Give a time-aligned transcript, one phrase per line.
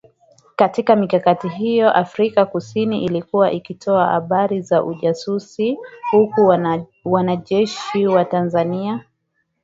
[0.55, 5.77] Katika mikakati hiyo Afrika kusini ilikuwa ikitoa habari za ujasusi
[6.11, 6.47] huku
[7.03, 9.05] wanajeshi wa Tanzania